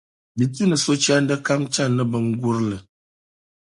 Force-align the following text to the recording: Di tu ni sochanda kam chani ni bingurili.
Di 0.37 0.45
tu 0.53 0.63
ni 0.67 0.77
sochanda 0.85 1.35
kam 1.45 1.61
chani 1.73 1.93
ni 1.97 2.03
bingurili. 2.11 2.77